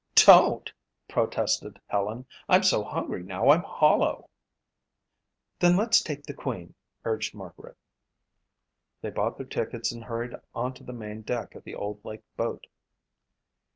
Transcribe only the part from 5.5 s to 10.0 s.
"Then let's take the Queen," urged Margaret. They bought their tickets